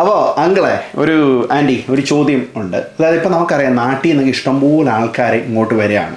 അപ്പോൾ 0.00 0.20
അങ്കിളെ 0.42 0.72
ഒരു 1.02 1.16
ആന്റി 1.56 1.76
ഒരു 1.92 2.02
ചോദ്യം 2.10 2.40
ഉണ്ട്. 2.60 2.78
അതായത് 2.96 3.16
ഇപ്പോൾ 3.18 3.32
നമുക്കറിയാം 3.34 3.76
നാട്ടിൽ 3.82 4.08
നിന്നൊക്കെ 4.10 4.32
ഇഷ്ടംപോലെ 4.36 4.90
ആൾക്കാർ 4.96 5.34
ഇങ്ങോട്ട് 5.34 5.74
വരികയാണ്. 5.82 6.16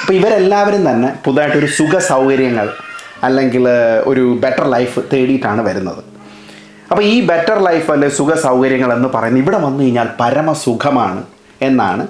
അപ്പോൾ 0.00 0.14
ഇവരെല്ലാവരും 0.20 0.82
തന്നെ 0.88 1.10
പുതുതായിട്ടൊരു 1.24 1.68
സുഖ 1.78 1.98
സൗകര്യങ്ങൾ 2.12 2.66
അല്ലെങ്കിൽ 3.26 3.64
ഒരു 4.10 4.24
ബെറ്റർ 4.42 4.66
ലൈഫ് 4.74 5.00
തേടിയിട്ടാണ് 5.12 5.60
വരുന്നത്. 5.68 6.02
അപ്പോൾ 6.90 7.04
ഈ 7.12 7.14
ബെറ്റർ 7.30 7.58
ലൈഫ് 7.68 7.88
അല്ലെ 7.94 8.08
സുഖ 8.18 8.32
സൗകര്യങ്ങൾ 8.46 8.90
എന്ന് 8.96 9.08
പറയുന്നത് 9.14 9.42
ഇവിടെ 9.44 9.58
വന്നു 9.66 9.80
കഴിഞ്ഞാൽ 9.84 10.08
പരമസുഖമാണ് 10.20 11.22
എന്നാണ് 11.68 12.04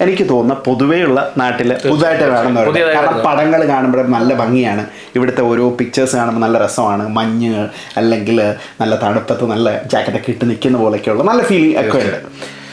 എനിക്ക് 0.00 0.28
തോന്നുന്ന 0.28 0.54
പൊതുവെയുള്ള 0.54 1.32
നാട്ടിൽ 1.36 1.74
പുതുതായിട്ട് 1.74 2.24
കാണുന്നവർ 2.24 2.68
കാരണം. 2.96 3.22
പടങ്ങൾ 3.24 3.66
കാണുമ്പോൾ 3.68 4.06
നല്ല 4.06 4.34
ഭംഗിയാണ്. 4.34 4.86
ഇവിടുത്തെ 5.16 5.42
ഓരോ 5.42 5.70
പിക്ചേഴ്സ് 5.70 6.16
കാണുമ്പോൾ 6.16 6.40
നല്ല 6.40 6.58
രസമാണ്. 6.58 7.08
മഞ്ഞ് 7.08 7.68
അല്ലെങ്കിൽ 7.96 8.54
നല്ല 8.80 8.96
തണുപ്പത്ത് 8.96 9.44
നല്ല 9.44 9.82
ജാക്കറ്റൊക്കെ 9.86 10.30
ഇട്ട് 10.30 10.44
നിൽക്കുന്ന 10.50 10.78
പോലെയൊക്കെയുള്ള 10.78 11.22
നല്ല 11.22 11.42
ഫീലിംഗ് 11.42 11.78
ഒക്കെ 11.78 11.98
ഉണ്ട്. 11.98 12.18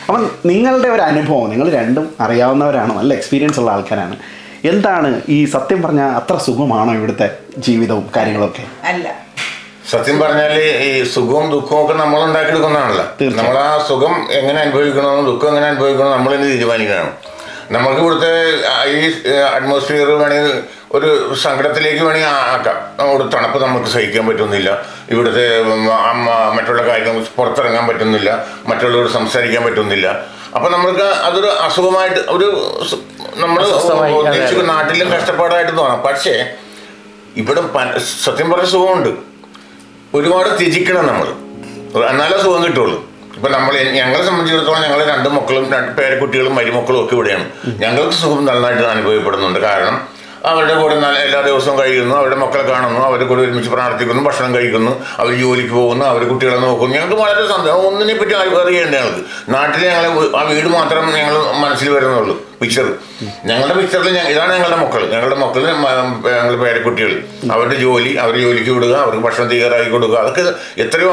അപ്പം 0.07 0.29
നിങ്ങളുടെ 0.45 0.89
ഒരു 0.89 1.01
അനുഭവം 1.01 1.49
നിങ്ങൾ 1.49 1.69
രണ്ടും 1.69 2.15
അറിയാവുന്നവരാണ് 2.19 2.97
നല്ല 2.97 3.13
എക്സ്പീരിയൻസ് 3.13 3.59
ഉള്ള 3.59 3.71
ആൾക്കാരാണ്. 3.71 4.17
എന്താണ് 4.65 5.21
ഈ 5.29 5.45
സത്യം 5.45 5.81
പറഞ്ഞാൽ 5.81 6.09
അത്ര 6.09 6.37
സുഖമാണോ 6.37 6.93
ഇവിടുത്തെ 6.93 7.37
ജീവിതവും 7.57 8.09
കാര്യങ്ങളൊക്കെ? 8.15 8.63
അല്ല. 8.83 9.24
സത്യം 9.91 10.17
പറഞ്ഞാൽ 10.19 10.53
ഈ 10.85 10.91
സുഖവും 11.13 11.47
ദുഃഖവും 11.53 11.79
ഒക്കെ 11.85 11.95
നമ്മൾ 12.01 12.19
ഉണ്ടാക്കിയെടുക്കുന്നതാണല്ലോ. 12.27 13.05
നമ്മൾ 13.39 13.57
ആ 13.63 13.71
സുഖം 13.89 14.13
എങ്ങനെ 14.37 14.59
അനുഭവിക്കണമെന്നും 14.65 15.25
ദുഃഖം 15.31 15.49
എങ്ങനെ 15.51 15.67
അനുഭവിക്കണം 15.71 16.11
നമ്മൾ 16.17 16.31
തന്നെ 16.35 16.47
തീരുമാനിക്കണം? 16.53 17.09
നമുക്ക് 17.75 17.99
ഇവിടുത്തെ 18.03 18.31
ഈ 18.93 18.97
അറ്റ്മോസ്ഫിയർ 19.55 20.07
വേണമെങ്കിൽ 20.11 20.47
ഒരു 20.97 21.09
സങ്കടത്തിലേക്ക് 21.43 22.01
വേണമെങ്കിൽ 22.07 22.31
ആക്കാം. 22.55 22.77
നമ്മുടെ 22.99 23.25
തണുപ്പ് 23.35 23.59
നമുക്ക് 23.65 23.89
സഹിക്കാൻ 23.95 24.25
പറ്റുന്നില്ല. 24.29 24.69
ഇവിടുത്തെ 25.13 25.45
മറ്റുള്ള 26.57 26.81
കാര്യങ്ങൾ 26.89 27.23
പുറത്തിറങ്ങാൻ 27.37 27.85
പറ്റുന്നില്ല. 27.91 28.29
മറ്റുള്ളവരോട് 28.69 29.11
സംസാരിക്കാൻ 29.17 29.63
പറ്റുന്നില്ല. 29.67 30.07
അപ്പൊ 30.55 30.67
നമ്മൾക്ക് 30.75 31.07
അതൊരു 31.27 31.49
അസുഖമായിട്ട് 31.67 32.21
ഒരു 32.35 32.49
നമ്മൾ 33.43 33.61
നാട്ടിലും 34.73 35.07
കഷ്ടപ്പാടായിട്ട് 35.15 35.73
തോന്നാം. 35.79 36.01
പക്ഷേ 36.09 36.35
ഇവിടെ 37.41 37.61
സത്യം 38.25 38.49
പറഞ്ഞ 38.51 38.67
സുഖമുണ്ട്. 38.75 39.09
ഒരുപാട് 40.13 40.59
ത്യജിക്കണം 40.59 41.07
നമ്മൾ 41.07 41.27
എന്നാലേ 42.09 42.37
സുഖം 42.37 42.65
കിട്ടുള്ളൂ. 42.65 43.03
ഇപ്പൊ 43.35 43.49
നമ്മൾ 43.49 43.77
ഞങ്ങളെ 43.77 44.25
സംബന്ധിച്ചിടത്തോളം 44.25 44.81
ഞങ്ങൾ 44.81 45.05
രണ്ട് 45.05 45.29
മക്കളും 45.29 45.73
രണ്ട് 45.73 45.91
പേരക്കുട്ടികളും 45.97 46.55
മരുമക്കളും 46.55 47.03
ഒക്കെ 47.03 47.15
ഇവിടെയാണ്. 47.15 47.45
ഞങ്ങൾക്ക് 47.65 48.13
സുഖം 48.13 48.45
നന്നായിട്ട് 48.45 48.83
അനുഭവപ്പെടുന്നുണ്ട്. 48.83 49.59
കാരണം 49.59 50.07
അവരുടെ 50.45 50.73
കൂടെ 50.73 50.95
നല്ല 50.95 51.17
എല്ലാ 51.17 51.41
ദിവസവും 51.41 51.79
കഴിയുന്നു 51.79 52.15
അവരുടെ 52.15 52.35
മക്കളെ 52.35 52.63
കാണുന്നു 52.63 52.99
അവരുടെ 52.99 53.25
കൂടെ 53.25 53.41
ഒരുമിച്ച് 53.41 53.69
പ്രാർത്ഥിക്കുന്നു 53.69 54.23
ഭക്ഷണം 54.23 54.55
കഴിക്കുന്നു 54.55 55.05
അവർ 55.17 55.33
ജോലിക്ക് 55.33 55.73
പോകുന്നു 55.73 56.05
അവർ 56.05 56.27
കുട്ടികളെ 56.27 56.59
നോക്കുന്നു. 56.59 56.95
ഞങ്ങൾക്ക് 56.95 57.15
വളരെ 57.15 57.47
സന്തോഷം. 57.47 57.87
ഒന്നിനെ 57.87 58.13
പറ്റി 58.13 58.33
അറിയേണ്ട 58.33 58.95
ഞങ്ങൾക്ക്? 58.95 59.23
നാട്ടിൽ 59.49 59.87
ഞങ്ങൾ 59.87 60.37
ആ 60.37 60.43
വീട് 60.43 60.67
മാത്രം 60.67 61.15
ഞങ്ങൾ 61.15 61.51
മനസ്സിൽ 61.53 61.89
വരുന്നുള്ളൂ. 61.89 62.44
പിക്ചർ 62.59 62.85
ഞങ്ങളുടെ 63.49 63.75
പിക്ചറിൽ 63.79 64.07
ഇതാണ് 64.33 64.51
ഞങ്ങളുടെ 64.55 64.77
മക്കൾ. 64.83 65.01
ഞങ്ങളുടെ 65.13 65.37
മക്കൾ 65.43 65.63
ഞങ്ങളുടെ 66.35 66.59
പേരക്കുട്ടികൾ. 66.63 67.11
അവരുടെ 67.55 67.77
ജോലി 67.85 68.11
അവർ 68.23 68.35
ജോലിക്ക് 68.43 68.71
വിടുക 68.77 68.93
അവർക്ക് 69.05 69.23
ഭക്ഷണം 69.25 69.47
തയ്യാറാക്കി 69.53 69.89
കൊടുക്കുക. 69.95 70.19
അതൊക്കെ 70.23 70.43
എത്രയോ 70.83 71.09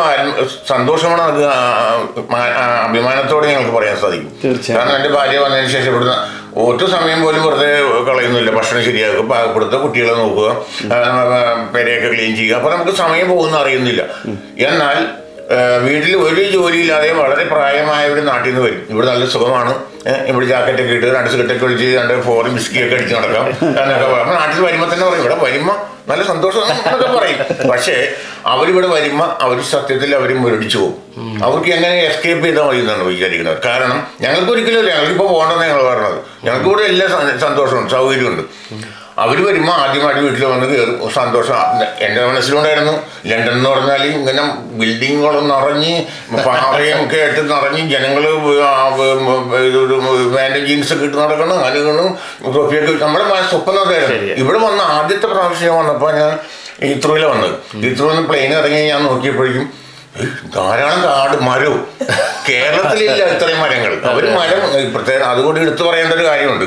സന്തോഷമാണ് 0.73 1.23
അത് 1.31 1.43
അഭിമാനത്തോടെ 2.87 3.47
ഞങ്ങൾക്ക് 3.53 3.75
പറയാൻ 3.79 3.97
സാധിക്കും. 4.05 4.31
കാരണം 4.77 4.95
എന്റെ 4.98 5.11
ഭാര്യ 5.17 5.39
വന്നതിന് 5.47 5.73
ശേഷം 5.77 5.91
ഇവിടുന്ന് 5.95 6.17
ഒറ്റ 6.63 6.83
സമയം 6.95 7.19
പോലും 7.25 7.43
വെറുതെ 7.47 7.69
കളയുന്നില്ല. 8.09 8.51
ഭക്ഷണം 8.57 8.83
ശരിയാക്കുക 8.89 9.23
പാകപ്പെടുത്തുക 9.33 9.79
കുട്ടികളെ 9.85 10.15
നോക്കുക 10.23 10.48
പെരയൊക്കെ 11.75 12.09
ക്ലീൻ 12.15 12.33
ചെയ്യുക. 12.39 12.57
അപ്പൊ 12.59 12.70
നമുക്ക് 12.75 12.95
സമയം 13.03 13.27
പോകുന്ന 13.35 13.57
അറിയുന്നില്ല. 13.65 14.03
എന്നാൽ 14.70 14.98
വീട്ടിൽ 15.85 16.12
ഒരു 16.27 16.43
ജോലിയില്ലാതെ 16.55 17.09
വളരെ 17.21 17.45
പ്രായമായ 17.53 18.03
ഒരു 18.15 18.23
നാട്ടിൽ 18.29 18.48
നിന്ന് 18.51 18.62
വരും. 18.67 18.83
ഇവിടെ 18.93 19.07
നല്ല 19.12 19.25
സുഖമാണ്. 19.35 19.73
ഇവിടെ 20.31 20.47
ജാക്കറ്റൊക്കെ 20.51 20.95
ഇട്ട് 20.98 21.09
രണ്ട് 21.17 21.29
സിഗരറ്റൊക്കെ 21.33 21.65
ഒഴിച്ച് 21.67 21.89
രണ്ട് 21.98 22.15
ഫോറും 22.27 22.53
ബിസ്കിയൊക്കെ 22.59 22.95
അടിച്ച് 22.98 23.15
നടക്കാം 23.17 23.47
എന്നൊക്കെ 23.81 24.07
അപ്പൊ 24.20 24.35
നാട്ടിൽ 24.41 24.61
വരുമ്പോൾ 24.69 24.89
തന്നെ 24.92 25.05
പറയും 25.08 25.23
ഇവിടെ 25.25 25.39
വരുമ്പോൾ 25.47 25.77
നല്ല 26.11 26.23
സന്തോഷം 26.30 26.63
എന്നൊക്കെ 26.70 27.08
പറയും. 27.19 27.41
പക്ഷേ 27.73 27.97
അവരിവിടെ 28.53 28.89
വരുമ്പോൾ 28.95 29.29
അവർ 29.45 29.58
സത്യത്തിൽ 29.75 30.11
അവർ 30.20 30.30
മുരടിച്ചു 30.45 30.79
പോകും. 30.79 30.97
അവർക്ക് 31.47 31.70
എങ്ങനെ 31.77 31.98
എസ്കേപ്പ് 32.09 32.45
ചെയ്താൽ 32.47 32.64
മതി 32.69 32.80
എന്നാണ് 32.85 33.05
വിചാരിക്കുന്നത്. 33.13 33.59
കാരണം 33.69 33.98
ഞങ്ങൾക്ക് 34.24 34.53
ഒരിക്കലും 34.55 34.89
ഞങ്ങൾക്കിപ്പോൾ 34.91 35.29
പോകണമെന്ന് 35.35 35.67
ഞങ്ങൾ 35.70 35.85
പറഞ്ഞത് 35.91 36.19
ഞങ്ങൾക്ക് 36.47 36.69
ഇവിടെ 36.70 36.85
എല്ലാ 36.92 37.07
സന്തോഷമുണ്ട് 37.47 37.92
സൗകര്യമുണ്ട് 37.98 38.42
അവർ 39.23 39.39
വരുമ്പോൾ 39.47 39.75
ആദ്യമായിട്ട് 39.83 40.23
വീട്ടിൽ 40.27 40.45
വന്ന് 40.53 40.67
കയറും 40.71 40.97
സന്തോഷം. 41.17 41.59
എന്റെ 42.05 42.21
മനസ്സിലുണ്ടായിരുന്നു. 42.29 42.95
ലണ്ടൻ 43.31 43.53
എന്ന് 43.57 43.69
പറഞ്ഞാൽ 43.73 44.03
ഇങ്ങനെ 44.13 44.45
ബിൽഡിങ്ങുകളും 44.81 45.45
നിറഞ്ഞ് 45.53 45.93
പാറയും 46.47 46.97
ഒക്കെ 47.05 47.19
ആയിട്ട് 47.25 47.43
നിറഞ്ഞ് 47.53 47.83
ജനങ്ങൾ 47.93 48.25
വേണ്ട 50.37 50.57
ജീൻസ് 50.69 50.93
ഒക്കെ 50.95 51.07
ഇട്ട് 51.09 51.19
നടക്കണം 51.23 51.59
അനുകണം 51.69 52.09
തൊപ്പിയൊക്കെ 52.57 52.91
ഇട്ട്. 52.93 53.05
നമ്മുടെ 53.05 53.25
സ്വപ്നം 53.53 53.81
അതായിരുന്നു 53.85 54.35
ഇവിടെ 54.45 54.59
വന്ന 54.67 54.81
ആദ്യത്തെ 54.97 55.31
പ്രാവശ്യം 55.35 55.77
വന്നപ്പോൾ 55.81 56.13
ഞാൻ 56.21 56.33
ഇത്രൂല 56.95 57.25
വന്നത്. 57.33 57.55
ഇത്രൂന്ന് 57.91 58.23
പ്ലെയിൻ 58.29 58.53
ഇറങ്ങി 58.61 58.83
ഞാൻ 58.93 59.01
നോക്കിയപ്പോഴേക്കും 59.11 59.67
ധാരാളം 60.55 60.98
കാട് 61.05 61.36
മരവും 61.48 61.78
കേരളത്തിലില്ല 62.48 63.23
ഇത്രയും 63.34 63.61
മരങ്ങൾ. 63.64 63.92
അവർ 64.11 64.24
മരം 64.39 64.61
പ്രത്യേകം 64.95 65.24
അതുകൊണ്ട് 65.33 65.58
എടുത്തു 65.61 65.83
പറയേണ്ട 65.89 66.12
ഒരു 66.18 66.24
കാര്യമുണ്ട് 66.30 66.67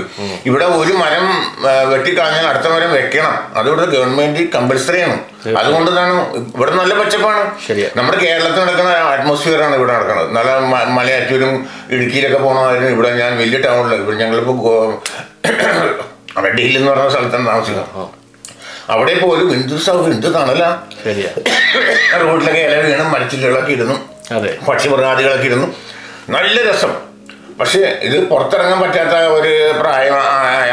ഇവിടെ 0.50 0.66
ഒരു 0.82 0.94
മരം 1.02 1.26
വെട്ടിക്കളഞ്ഞാൽ 1.92 2.46
അടുത്ത 2.52 2.68
മരം 2.76 2.92
വെക്കണം. 2.98 3.36
അതിവിടെ 3.60 3.86
ഗവൺമെന്റ് 3.96 4.44
കമ്പൽസറി 4.56 5.02
ആണ് 5.08 5.18
അതുകൊണ്ട് 5.62 5.92
തന്നെ 5.98 6.16
ഇവിടെ 6.56 6.72
നല്ല 6.82 6.94
പച്ചപ്പാണ്. 7.02 7.44
നമ്മുടെ 8.00 8.18
കേരളത്തിൽ 8.26 8.62
നടക്കുന്ന 8.66 8.92
അറ്റ്മോസ്ഫിയർ 9.14 9.62
ആണ് 9.68 9.76
ഇവിടെ 9.80 9.94
നടക്കുന്നത്. 9.98 10.30
നല്ല 10.38 10.52
മലയാറ്റൂരും 11.00 11.54
ഇടുക്കിയിലൊക്കെ 11.96 12.42
പോകണമായിരുന്നു 12.46 12.92
ഇവിടെ 12.98 13.12
ഞാൻ 13.24 13.32
വലിയ 13.44 13.60
ടൗണിൽ 13.68 13.96
ഇവിടെ 14.04 14.18
ഞങ്ങളിപ്പോൾ 14.26 14.60
ഡൽഹി 16.56 16.78
എന്ന് 16.78 16.90
പറഞ്ഞ 16.92 17.10
സ്ഥലത്താണ് 17.14 17.46
താമസിക്കുന്നത്. 17.52 17.90
അവിടെ 18.90 19.20
പോലും 19.20 19.52
ഹിന്ദു 19.52 19.76
സൗഹൃദം 19.76 20.12
ഹിന്ദു 20.12 20.28
തണലാ. 20.28 20.84
ശരിയാ. 21.06 21.30
റോഡിലൊക്കെ 22.22 22.60
ഇല 22.60 22.76
വീണും 22.82 23.12
മരച്ചില്ലകളൊക്കെ 23.12 23.72
ഇരുന്നു 23.72 23.96
അതെ. 24.32 24.58
പക്ഷിമൃഗാദികളൊക്കെ 24.70 25.46
ഇരുന്നു. 25.46 25.68
നല്ല 26.30 26.72
രസം. 26.72 26.94
പക്ഷേ 27.60 27.80
ഇത് 27.80 28.28
പുറത്തിറങ്ങാൻ 28.28 28.80
പറ്റാത്ത 28.82 29.10
ഒരു 29.10 29.74
പ്രായം 29.80 30.14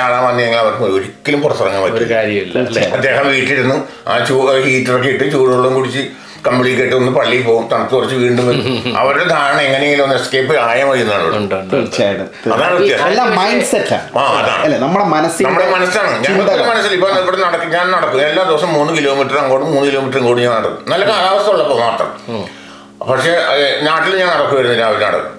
ആളെ 0.02 0.26
വന്നു 0.26 0.42
കഴിഞ്ഞാൽ 0.42 0.60
അവർക്ക് 0.60 0.82
ഒരിക്കലും 0.82 1.42
പുറത്തിറങ്ങാൻ 1.42 1.82
പറ്റില്ല. 1.82 2.14
കാര്യമില്ല 2.14 2.58
അദ്ദേഹം 2.92 3.28
വീട്ടിലിരുന്നു 3.28 3.88
ആ 4.08 4.24
ചൂ 4.24 4.50
ഹീറ്ററൊക്കെ 4.50 5.08
ഇട്ട് 5.08 5.32
ചൂടുവെള്ളം 5.32 5.74
കുടിച്ച് 5.74 5.98
കമ്പിളി 6.44 6.70
കെട്ടി 6.74 6.94
ഒന്ന് 6.96 7.12
പള്ളിയിൽ 7.16 7.42
പോകും 7.42 7.64
തണുത്ത് 7.72 7.94
കുറച്ച് 7.94 8.16
വീണ്ടും 8.22 8.44
വരും. 8.48 8.64
അവരുടെ 9.00 9.26
ധാരണ 9.32 9.58
എങ്ങനെയെങ്കിലും 9.66 10.04
ഒന്ന് 10.06 10.16
എസ്കേപ്പ് 10.20 10.54
ആയ 10.62 10.80
മതി 10.84 11.04
തീർച്ചയായിട്ടും 11.72 12.28
അതാണ് 12.54 12.74
വ്യത്യാസം. 12.78 13.30
മൈൻഡ് 13.38 13.66
സെറ്റ് 13.70 13.94
ആ, 13.94 14.24
അതാണ്. 14.32 14.62
അല്ലെ 14.64 14.78
നമ്മുടെ 14.78 15.04
നമ്മുടെ 15.04 15.68
മനസ്സാണ്. 15.74 16.10
ഞാൻ 16.16 16.24
ചിന്തകൾ. 16.28 16.64
മനസ്സിൽ 16.70 16.94
ഇപ്പൊ 16.94 17.08
ഇവിടെ 17.22 17.38
നടക്കും 17.46 17.70
ഞാൻ 17.76 17.86
നടക്കും. 17.96 18.20
എല്ലാ 18.22 18.42
ദിവസവും 18.44 18.72
മൂന്ന് 18.74 18.92
കിലോമീറ്റർ 18.98 19.38
അങ്ങോട്ടും 19.38 19.68
മൂന്ന് 19.74 19.86
കിലോമീറ്റർ 19.90 20.18
ഇങ്ങോട്ടും 20.18 20.42
ഞാൻ 20.42 20.54
നടക്കും. 20.58 20.82
നല്ല 20.92 21.04
കാലാവസ്ഥ 21.10 21.48
ഉള്ളപ്പോൾ 21.50 21.78
മാത്രം. 21.80 22.10
പക്ഷേ 23.10 23.32
നാട്ടിൽ 23.82 24.12
ഞാൻ 24.22 24.28
നടക്കുമായിരുന്നു 24.28 24.78
രാവിലെ 24.82 25.04
നടക്കും 25.06 25.30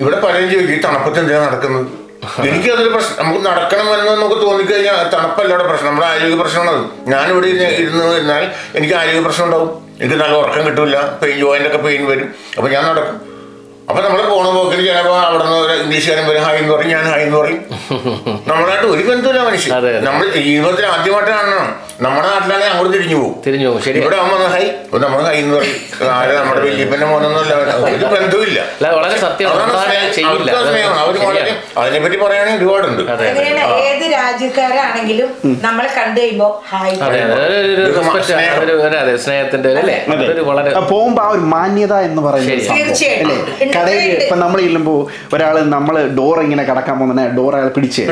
ഇവിടെ 0.00 0.16
പലരും 0.22 0.48
ചോദിക്കും 0.52 0.74
ഈ 0.74 0.80
തണുപ്പത്ത് 0.86 1.18
എന്തിനാണ് 1.18 1.46
നടക്കുന്നത്? 1.46 1.86
എനിക്കതൊരു 2.48 2.90
പ്രശ്നം 2.94 3.16
നമുക്ക് 3.20 3.44
നടക്കണമെന്ന് 3.46 4.12
നമുക്ക് 4.12 4.36
തോന്നിക്കഴിഞ്ഞാൽ 4.42 4.98
തണുപ്പല്ല 5.14 5.50
ഇവിടെ 5.52 5.66
പ്രശ്നം. 5.70 5.88
നമ്മുടെ 5.90 6.06
ആരോഗ്യ 6.06 6.36
പ്രശ്നമാണ് 6.42 6.72
ഞാനിവിടെ 7.06 7.48
ഇരുന്ന് 7.48 7.68
ഇരുന്ന് 7.82 8.04
ഇരുന്നാൽ 8.14 8.44
എനിക്ക് 8.74 8.94
ആരോഗ്യ 8.94 9.22
പ്രശ്നം 9.26 9.44
ഉണ്ടാവും. 9.44 9.70
എനിക്ക് 10.00 10.16
നല്ല 10.22 10.34
ഉറക്കം 10.42 10.62
കിട്ടില്ല 10.66 10.96
പെയിൻ 11.20 11.36
ജോയിന്റൊക്കെ 11.42 11.80
പെയിൻ 11.86 12.02
വരും. 12.10 12.28
അപ്പോൾ 12.56 12.70
ഞാൻ 12.74 12.82
നടക്കും. 12.90 13.16
അപ്പോൾ 13.88 14.02
നമ്മൾ 14.06 14.20
പോണ 14.32 14.46
പോക്കിൽ 14.56 14.80
ചിലപ്പോൾ 14.88 15.18
അവിടെ 15.28 15.44
നിന്ന് 15.44 15.58
ഒരു 15.64 15.74
ഇംഗ്ലീഷുകാരൻ 15.82 16.24
വരും 16.30 16.42
ഹായ് 16.46 16.58
എന്ന് 16.62 16.72
പറയും 16.74 16.90
ഞാൻ 16.94 17.04
ഹായ് 17.10 17.24
എന്ന് 17.26 17.38
പറയും. 17.42 17.60
നമ്മളായിട്ട് 18.48 18.86
ഒരു 18.86 19.02
ബന്ധമില്ല 19.08 19.40
മനുഷ്യൻ. 19.44 19.72
നമ്മൾ 20.04 20.26
ജീവിതത്തിൽ 20.28 20.86
ആദ്യമായിട്ട് 20.86 21.30
കാണണം 21.30 21.66
നമ്മുടെ 22.00 22.28
നാട്ടിലാണെങ്കിൽ 22.28 22.70
അങ്ങോട്ട് 22.70 22.92
തിരിഞ്ഞു 22.94 23.16
പോകും. 23.16 23.34
തിരിഞ്ഞു 23.46 23.68
പോകും. 23.68 23.82
ശരി. 23.82 23.98
ഇവിടെ 23.98 24.16
ആവുമ്പോൾ 24.16 24.46
ഹൈ 24.46 24.62
നമ്മൾ 24.98 25.22
കൈ 25.28 25.36
എന്ന് 25.36 25.56
പറയും. 25.56 25.76
ആര് 26.12 26.32
നമ്മുടെ 26.38 26.60
വല്യപ്പന്റെ 26.60 27.06
മോനൊന്നുമല്ല 27.06 27.54
ഒരു 27.54 28.06
ബന്ധമില്ല 28.14 28.58
വളരെ 28.94 29.18
സത്യം. 29.18 29.50
ശരിയാണ്. 30.14 30.52
വളരെ 31.26 31.52
അതിനെപ്പറ്റി 31.78 32.16
പറയുകയാണെങ്കിൽ 32.16 32.58
ഒരുപാടുണ്ട്. 32.58 33.02
ഏത് 33.82 34.12
രാജ്യക്കാരാണെങ്കിലും 34.12 35.30
നമ്മളെ 35.62 35.90
കണ്ടു 35.98 36.20
കഴിയുമ്പോ 36.20 36.64
ഹായ് 36.70 36.96
സ്നേഹത്തിന്റെ 39.16 39.70
പോകുമ്പോ 40.90 41.22
ആ 41.22 41.28
ഒരു 41.28 41.44
മാന്യത 41.54 41.94
എന്ന് 42.08 42.22
പറയുന്നത് 42.22 42.78
തീർച്ചയായും 42.78 43.30
അല്ലേ? 43.30 43.66
കടയിൽ 43.76 44.10
ഇപ്പൊ 44.22 44.36
നമ്മൾ 44.36 44.60
ചെല്ലുമ്പോ 44.60 44.94
ഒരാൾ 45.34 45.60
നമ്മൾ 45.76 46.08
ഡോർ 46.18 46.40
ഇങ്ങനെ 46.40 46.62
കടക്കാൻ 46.62 46.98
പോകുന്ന 46.98 47.26
ഡോർ 47.36 47.56
അയാൾ 47.56 47.68
പിടിച്ച്. 47.74 48.02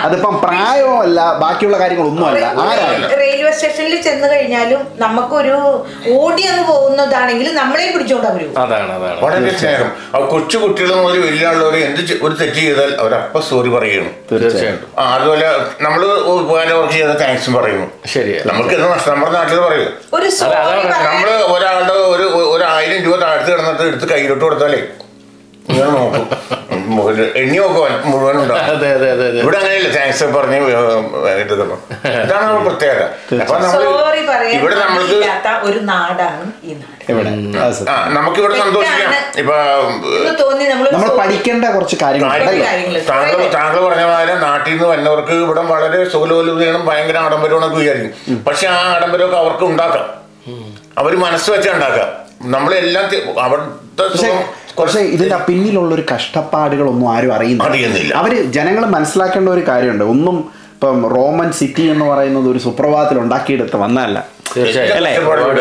അതിപ്പം 0.00 0.34
പ്രായവുമല്ല 0.40 1.00
അല്ല 1.04 1.38
ബാക്കിയുള്ള 1.40 1.78
കാര്യങ്ങളൊന്നും 1.78 2.24
അല്ല 2.26 2.44
ആരായാലും 2.64 3.10
റെയിൽവേ 3.20 3.50
സ്റ്റേഷനിൽ 3.50 3.94
ചെന്ന് 4.02 4.28
കഴിഞ്ഞാലും 4.32 4.80
നമുക്കൊരു 4.98 5.56
ഓടി 6.14 6.44
അങ്ങ് 6.46 6.64
പോകുന്നതാണെങ്കിൽ 6.68 7.48
നമ്മളെ 7.54 7.86
പിടിച്ചോണ്ട് 7.90 8.28
അവർ 8.28 8.42
പോകും. 8.42 8.58
അതാണ് 8.62 8.92
അതാണ്. 8.92 9.18
വളരെ 9.20 9.50
സ്നേഹം. 9.56 9.88
ആ 10.14 10.20
കൊച്ചു 10.30 10.56
കുട്ടികൾ 10.58 10.94
മുതൽ 10.98 11.18
വലിയ 11.20 11.46
ആളുകൾ 11.46 11.76
എന്ത് 11.82 12.08
ചെ- 12.08 12.20
ഒരു 12.22 12.34
തെറ്റ് 12.34 12.60
ചെയ്താൽ 12.60 12.90
അവരപ്പ 12.98 13.40
സോറി 13.48 13.68
പറയുന്നു 13.68 14.10
തീർച്ചയായിട്ടും. 14.32 14.88
ആ 14.98 15.14
അതുപോലെ 15.14 15.46
നമ്മൾ 15.80 16.02
ഉപകാരം 16.36 16.78
വർക്ക് 16.78 16.94
ചെയ്ത 16.94 17.12
താങ്ക്സും 17.20 17.54
പറയുന്നു 17.54 17.88
ശരിയാ. 18.06 18.40
നമുക്ക് 18.46 18.74
എന്ത് 18.74 18.92
നഷ്ടം 18.92 19.12
നമ്മുടെ 19.14 19.32
നാട്ടിൽ 19.32 19.60
പറയൂ. 19.60 19.86
ഒരു 20.14 20.28
സോറി 20.30 20.56
നമ്മൾ 21.06 21.30
ഒരാളുടെ 21.52 21.94
ഒരു 22.12 22.26
ഒരു 22.54 22.64
ആയിരം 22.70 23.04
രൂപ 23.04 23.16
താഴ്ത്തി 23.20 23.50
കിടന്നിട്ട് 23.52 23.82
എടുത്ത് 23.82 24.08
കയ്യിലോട്ട് 24.08 24.44
കൊടുത്താലേ 24.44 24.80
ഇങ്ങനെ 25.70 25.90
നോക്കും 25.96 26.26
ഒരു 27.02 27.24
എണ്ണി 27.40 27.58
നോക്കുവാൻ 27.62 27.92
മുഴുവൻ 28.10 28.36
അതെ 28.54 28.88
അതെ 28.94 29.08
അതെ 29.14 29.26
അതെ. 29.30 29.40
ഇവിടെ 29.42 29.56
അങ്ങനെയല്ല? 29.58 29.88
താങ്ക്സ് 29.96 30.24
പറഞ്ഞ് 30.36 30.56
എടുക്കുന്നു 31.42 31.76
ഇതാണ് 32.24 32.44
നമ്മുടെ 32.46 32.64
പ്രത്യേകത. 32.68 33.02
അപ്പൊ 33.42 33.58
നമ്മൾ 33.64 33.82
ഇവിടെ 34.56 34.76
നമ്മൾക്ക് 34.82 35.18
ഒരു 35.68 35.80
നാടാണ് 35.90 36.46
ഈ 36.68 36.74
നാട്. 36.80 37.02
എവിടെ 37.12 37.30
നമുക്ക് 37.30 37.58
ഇവിടെ 37.58 37.90
ആ 37.92 37.94
നമുക്കിവിടെ 38.16 38.56
സന്തോഷിക്കാം. 38.64 39.12
ഇപ്പൊ 39.42 39.54
നമ്മൾ 40.72 40.88
നമ്മൾ 40.94 41.10
പഠിക്കേണ്ട 41.20 41.64
കുറച്ച് 41.76 41.96
കാര്യങ്ങൾ. 42.02 42.30
താങ്കൾ 43.12 43.38
താങ്കൾ 43.58 43.80
പറഞ്ഞ 43.88 44.04
പോലെ 44.12 44.34
നാട്ടിൽ 44.46 44.72
നിന്ന് 44.74 44.88
വന്നവർക്ക് 44.94 45.36
ഇവിടെ 45.46 45.64
വളരെ 45.74 46.00
സുഖലോലുതയും 46.14 46.82
ഭയങ്കര 46.90 47.18
ആഡംബരമാണെന്ന് 47.26 47.78
വിചാരിക്കും. 47.82 48.42
പക്ഷെ 48.48 48.66
ആ 48.76 48.80
ആഡംബരമൊക്കെ 48.96 49.38
അവർക്ക് 49.44 49.66
ഉണ്ടാക്കാം. 49.72 50.08
അവർ 51.00 51.12
മനസ്സ് 51.26 51.48
വെച്ചാൽ 51.54 51.74
ഉണ്ടാക്കാം. 51.78 52.08
നമ്മളെല്ലാം 52.44 53.04
അവിടുത്തെ 53.40 54.32
പക്ഷേ 54.78 55.00
ഇതിന്റെ 55.00 55.36
പിന്നിലുള്ള 55.36 55.94
ഒരു 55.94 56.04
കഷ്ടപ്പാടുകളൊന്നും 56.14 57.14
ആരും 57.14 57.34
അറിയുന്നില്ല. 57.34 57.70
അറിയുന്നില്ല. 57.70 58.14
അവർ 58.14 58.42
ജനങ്ങൾ 58.42 58.86
മനസ്സിലാക്കേണ്ട 58.86 59.48
ഒരു 59.48 59.64
കാര്യമുണ്ട്. 59.68 60.04
ഒന്നും 60.04 60.50
ഇപ്പം 60.74 61.14
റോമൻ 61.14 61.52
സിറ്റി 61.52 61.82
എന്ന് 61.82 62.04
പറയുന്നത് 62.04 62.50
ഒരു 62.50 62.58
സുപ്രഭാതത്തിൽ 62.58 63.18
ഉണ്ടാക്കിയെടുത്ത് 63.18 63.76
വന്നതല്ല. 63.76 64.42
അല്ലേ? 64.56 65.10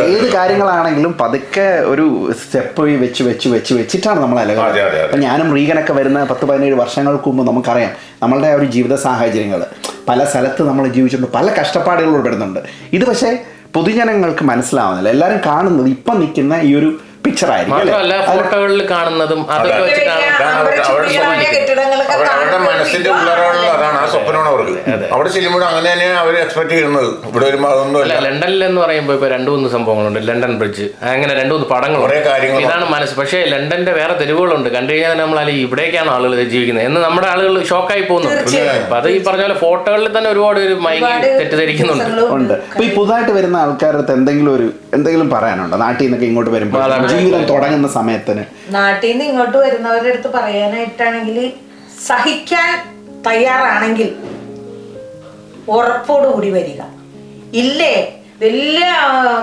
ഏത് 0.02 0.32
കാര്യങ്ങളാണെങ്കിലും 0.32 1.18
പതുക്കെ 1.22 1.80
ഒരു 1.86 2.34
സ്റ്റെപ്പ് 2.44 2.82
വെച്ച് 2.82 3.24
വെച്ച് 3.24 3.50
വെച്ച് 3.50 3.74
വെച്ചിട്ടാണ് 3.74 4.20
നമ്മൾ. 4.20 4.40
അലകൾ 4.40 5.18
ഞാനും 5.18 5.56
റീഗനൊക്കെ 5.56 5.94
വരുന്ന 5.94 6.24
പത്ത് 6.24 6.46
പതിനേഴ് 6.46 6.74
വർഷങ്ങൾക്ക് 6.74 7.28
മുമ്പ് 7.28 7.52
നമുക്കറിയാം 7.52 7.92
നമ്മളുടെ 8.24 8.48
ആ 8.48 8.54
ഒരു 8.54 8.66
ജീവിത 8.66 8.96
സാഹചര്യങ്ങൾ 8.96 9.66
പല 10.10 10.24
സ്ഥലത്ത് 10.24 10.64
നമ്മൾ 10.68 10.88
ജീവിച്ചിട്ടുണ്ട് 10.88 11.34
പല 11.38 11.52
കഷ്ടപ്പാടുകൾ 11.62 12.10
ഉൾപ്പെടുന്നുണ്ട് 12.10 12.60
ഇത് 12.94 13.06
പക്ഷേ 13.06 13.38
പൊതുജനങ്ങൾക്ക് 13.76 14.44
മനസ്സിലാവുന്നില്ല. 14.44 15.10
എല്ലാവരും 15.10 15.42
കാണുന്നത് 15.46 15.88
ഇപ്പം 15.88 16.20
നിൽക്കുന്ന 16.20 16.54
ഈ 16.70 16.72
ഒരു 16.76 16.90
പിക്ചർ 17.26 17.52
ആയിരിക്കും 17.52 17.78
അല്ലേ? 17.78 17.94
മാത്രമല്ല 17.94 18.26
ഫോട്ടോകളിൽ 18.26 18.90
കാണുന്നതും 18.90 19.52
അതൊക്കെ 19.52 19.80
വെച്ച് 19.82 20.02
അവരുടെ- 20.02 21.12
മനസ്സിന്റെ 22.62 23.10
ഇപ്പൊ 23.10 23.22
ഉള്ളറകളിൽ 23.22 23.66
അതാണ് 23.70 23.98
ആ 23.98 24.06
സ്വപ്നമാണ് 24.06 24.48
അവർക്ക്. 24.48 25.14
അവിടെ 25.14 25.30
ചെല്ലുമ്പോൾ 25.30 25.64
അങ്ങനെ 25.66 25.94
തന്നെയാണ് 25.94 26.18
അവർ 26.18 26.36
എക്സ്പെക്ട് 26.36 26.72
ചെയ്യുന്നത്. 26.72 27.10
ഇവിടെ 27.28 27.46
വരുമ്പോൾ 27.46 27.68
അല്ല 27.68 27.78
അതൊന്നുമല്ല 27.80 28.20
ലണ്ടനിൽ 28.20 28.64
എന്ന് 28.64 28.82
പറയുമ്പോൾ 28.82 29.14
ഇപ്പൊ 29.14 29.28
രണ്ടു 29.28 29.52
മൂന്ന് 29.52 29.70
സംഭവങ്ങളുണ്ട്. 29.70 30.28
London 30.28 30.60
bridge. 30.60 30.88
അങ്ങനെ 31.02 31.34
രണ്ടു 31.34 31.54
മൂന്ന് 31.54 31.68
പടങ്ങളുണ്ട്. 31.68 32.02
കുറേ 32.02 32.22
കാര്യങ്ങളുണ്ട്. 32.26 32.68
ഇതാണ് 32.68 32.90
മനസ്സ്. 32.90 33.16
പക്ഷേ 33.16 33.44
ലണ്ടന്റെ 33.48 33.92
വേറെ 33.92 34.14
തെരുവുകളുണ്ട്. 34.14 34.70
കണ്ടു 34.70 34.94
കഴിഞ്ഞാൽ 34.94 35.14
നമ്മൾ 35.18 35.40
അല്ലെങ്കിൽ 35.40 35.62
ഇവിടേക്കാണ് 35.62 36.12
ആളുകൾ 36.12 36.44
ജീവിക്കുന്നത്. 36.44 36.86
എന്ന് 36.86 37.02
നമ്മുടെ 37.02 37.28
ആളുകൾ 37.28 37.64
ഷോക്കായി 37.64 38.02
പോകുന്നു. 38.02 38.30
അപ്പൊ 38.32 38.98
അത് 38.98 39.10
ഈ 39.10 39.24
പറഞ്ഞ 39.24 39.42
പോലെ 39.42 39.54
ഫോട്ടോകളിൽ 39.54 40.18
തന്നെ 40.18 40.30
ഒരുപാട് 40.30 40.60
ഒരു 40.60 40.74
ഒരുപാട് 40.74 41.40
തെറ്റിദ്ധരിക്കുന്നുണ്ട്. 41.40 42.22
ഉണ്ട്. 42.34 42.54
അപ്പൊ 42.54 42.84
ഈ 42.84 42.96
പുതുതായിട്ട് 42.96 43.32
വരുന്ന 43.32 43.58
ആൾക്കാരുടെ 43.58 44.12
എന്തെങ്കിലും 44.14 44.56
ഒരു 44.56 44.68
എന്തെങ്കിലും 44.94 45.30
പറയാനുണ്ടോ? 45.30 45.78
നാട്ടിൽ 45.78 46.04
നിന്നൊക്കെ 46.04 46.26
ഇങ്ങോട്ട് 46.26 46.52
വരുമ്പോൾ. 46.52 46.80
ജീവിതം 47.12 47.44
തുടങ്ങുന്ന 47.46 47.88
സമയത്തിന്. 47.88 48.44
നാട്ടിൽ 48.70 49.12
നിന്ന് 49.12 49.26
ഇങ്ങോട്ട് 49.26 49.58
വരുന്നവരുടെ 49.58 50.10
അടുത്ത് 50.10 50.28
പറയാനായിട്ടാണെങ്കിൽ 50.28 51.38
സഹിക്കാൻ 52.08 52.72
തയ്യാറാണെങ്കിൽ 53.28 54.10
ഉറപ്പോടുകൂടി 55.70 56.50
വരിക. 56.50 56.82
ഇല്ലേ? 57.54 57.94
വലിയ 58.42 58.86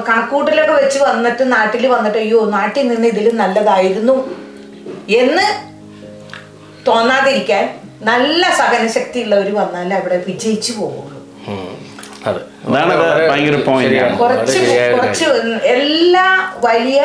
കണക്കൂട്ടിലൊക്കെ 0.09 0.73
വെച്ച് 0.73 0.99
വന്നിട്ട് 0.99 1.53
നാട്ടിൽ 1.53 1.87
വന്നിട്ട് 1.87 2.19
അയ്യോ 2.19 2.51
നാട്ടിൽ 2.51 2.89
നിന്ന് 2.89 3.09
ഇതിലും 3.09 3.37
നല്ലതായിരുന്നു 3.37 4.17
എന്ന് 5.19 5.47
തോന്നാതിരിക്കാൻ 6.87 7.65
നല്ല 8.03 8.43
സഹനശക്തി 8.51 9.21
ഉള്ളവർ 9.21 9.55
വന്നാൽ 9.55 9.95
അവിടെ 9.95 10.25
വിജയിച്ചു 10.27 10.73
പോകുള്ളൂ. 10.73 11.21
കുറച്ച് 14.17 14.59
കുറച്ച് 14.97 15.25
എല്ലാ 15.65 16.27
വലിയ 16.65 17.03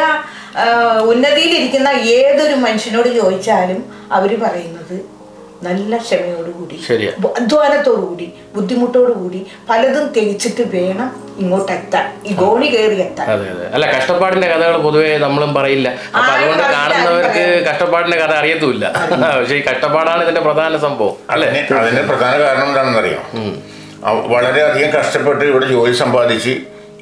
ഉന്നതിയിലിരിക്കുന്ന 1.05 1.89
ഏതൊരു 2.17 2.55
മനുഷ്യനോട് 2.55 3.09
ചോദിച്ചാലും 3.15 3.79
അവർ 4.11 4.31
പറയുന്നത് 4.41 4.95
നല്ല 5.63 5.97
ക്ഷമയോടുകൂടി 5.97 6.77
അധ്വാനത്തോടുകൂടി 7.37 8.25
ബുദ്ധിമുട്ടോടുകൂടി 8.55 9.39
പലതും 9.69 10.05
തിരിച്ചിട്ട് 10.15 10.63
വേണം 10.73 11.09
ഇങ്ങോട്ട് 11.39 11.71
എത്താൻ 11.71 12.05
ഈ 12.25 12.33
ഗോണി 12.33 12.67
കയറി 12.67 12.97
എത്താൻ. 12.97 13.27
അതെ 13.31 13.45
അതെ. 13.49 13.65
അല്ല 13.75 13.85
കഷ്ടപ്പാടിന്റെ 13.93 14.47
കഥകൾ 14.47 14.75
പൊതുവേ 14.81 15.17
നമ്മളും 15.17 15.53
പറയില്ല. 15.53 15.87
അപ്പൊ 16.15 16.31
അതുകൊണ്ട് 16.33 16.63
കാണുന്നവർക്ക് 16.75 17.45
കഷ്ടപ്പാടിന്റെ 17.69 18.17
കഥ 18.17 18.33
അറിയത്തുമില്ല. 18.33 18.85
പക്ഷെ 19.37 19.55
ഈ 19.55 19.63
കഷ്ടപ്പാടാണ് 19.69 20.21
ഇതിന്റെ 20.23 20.41
പ്രധാന 20.41 20.77
സംഭവം 20.77 21.15
അല്ലെ? 21.29 21.47
അതിന് 21.51 21.79
അതിന്റെ 21.81 22.03
പ്രധാന 22.11 22.33
കാരണം 22.43 22.67
എന്താണെന്നറിയാം? 22.67 23.23
വളരെയധികം 24.33 24.89
കഷ്ടപ്പെട്ട് 24.97 25.43
ഇവിടെ 25.45 25.65
ജോലി 25.65 25.93
സമ്പാദിച്ച് 25.95 26.53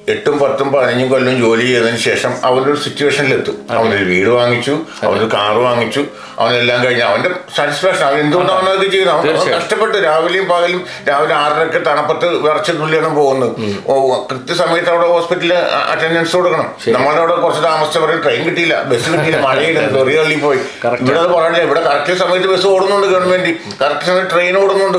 എട്ടും 0.09 0.39
പത്തും 0.39 0.67
പതിനഞ്ചും 0.73 1.09
കൊല്ലം 1.09 1.35
ജോലി 1.41 1.65
ചെയ്തതിന് 1.65 1.97
ശേഷം 1.97 2.31
അവനൊരു 2.43 2.77
സിറ്റുവേഷനിലെത്തും. 2.85 3.55
അവനൊരു 3.71 4.03
വീട് 4.03 4.29
വാങ്ങിച്ചു 4.29 4.73
അവനൊരു 5.03 5.29
കാറ് 5.33 5.59
വാങ്ങിച്ചു 5.65 6.05
അവനെല്ലാം 6.39 6.85
കഴിഞ്ഞ് 6.85 7.03
അവന്റെ 7.03 7.29
സാറ്റിസ്ഫാക്ഷൻ 7.55 8.05
അവൻ 8.05 8.19
എന്തുകൊണ്ടാണ് 8.19 8.59
അവനൊക്കെ 8.59 8.87
ചെയ്യുന്നത്? 8.91 9.27
അവൻ. 9.29 9.51
കഷ്ടപ്പെട്ട് 9.57 9.97
രാവിലെയും 10.05 10.49
പകലും 10.49 10.85
രാവിലെ 11.09 11.33
ആറരക്ക് 11.33 11.85
തണുപ്പത്ത് 11.87 12.27
വിറച്ച് 12.45 12.71
തുള്ളിയാണ് 12.71 13.15
പോകുന്നത്. 13.15 13.51
ഓ 13.87 13.93
കൃത്യസമയത്ത് 14.31 14.89
അവിടെ 14.89 15.07
ഹോസ്പിറ്റലിൽ 15.07 15.53
അറ്റൻഡൻസ് 15.91 16.35
കൊടുക്കണം. 16.35 16.67
നമ്മളുടെ 16.95 17.21
അവിടെ 17.21 17.35
കുറച്ച് 17.35 17.63
താമസിച്ചവരെ 17.63 18.17
ട്രെയിൻ 18.23 18.41
കിട്ടിയില്ല 18.47 18.83
ബസ് 18.83 19.09
കിട്ടിയില്ല 19.13 19.41
മഴയില്ല 19.47 19.85
തെറി 19.97 20.15
തള്ളി 20.19 20.39
പോയി. 20.45 20.59
ഇവിടെ 21.01 21.19
അത് 21.19 21.31
പറഞ്ഞില്ല 21.37 21.63
ഇവിടെ 21.67 21.83
കറക്റ്റ് 21.89 22.13
സമയത്ത് 22.23 22.47
ബസ് 22.53 22.67
ഓടുന്നുണ്ട് 22.73 23.07
ഗവൺമെന്റ് 23.13 23.53
കറക്റ്റ് 23.83 24.07
സമയത്ത് 24.09 24.31
ട്രെയിൻ 24.33 24.57
ഓടുന്നുണ്ട്. 24.63 24.97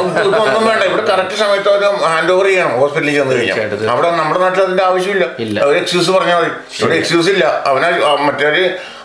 ഒന്നും 0.00 0.66
വേണ്ട. 0.68 0.82
ഇവിടെ 0.92 1.04
കറക്റ്റ് 1.12 1.38
സമയത്ത് 1.44 1.70
അവർ 1.74 1.84
ഹാൻഡ് 2.12 2.32
ഓവർ 2.36 2.48
ചെയ്യണം. 2.52 2.74
ഹോസ്പിറ്റലിൽ 2.80 3.14
ചെന്ന് 3.16 3.34
കഴിഞ്ഞാൽ 3.36 3.88
അവിടെ 3.94 4.10
നമ്മുടെ 4.20 4.40
നാട്ടിൽ 4.40 4.62
അതിന്റെ 4.62 4.84
ആവശ്യമില്ല. 4.84 5.26
ഒരു 5.68 5.78
എക്സ്ക്യൂസ് 5.78 6.10
പറഞ്ഞാൽ 6.10 6.38
മതി. 6.40 6.50
ഇവിടെ 6.80 6.94
എക്സ്ക്യൂസ് 6.94 7.30
ഇല്ല. 7.30 7.62
അവനാ 7.66 7.88
മറ്റൊരു 8.26 8.62